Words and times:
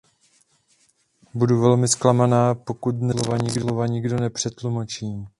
Budu 1.33 1.61
velmi 1.61 1.87
zklamaná, 1.87 2.55
pokud 2.55 2.95
dnes 2.95 3.15
má 3.29 3.37
slova 3.51 3.87
nikdo 3.87 4.19
nepřetlumočí. 4.19 5.25